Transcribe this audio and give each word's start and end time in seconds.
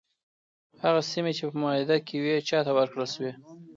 هغه 0.83 1.01
سیمي 1.11 1.31
چي 1.37 1.43
په 1.49 1.55
معاهده 1.61 1.97
کي 2.07 2.15
وي 2.23 2.35
چاته 2.49 2.71
ورکړل 2.73 3.07
شوې؟ 3.13 3.31